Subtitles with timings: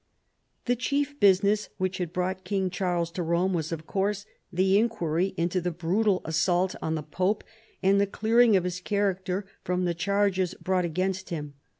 [0.65, 5.35] The chief business which had brought King Charles to Rome was, of course, the inquiry
[5.37, 7.43] into the brutal assault on the pope
[7.83, 11.53] and the clearing of his character from the charges brought against him.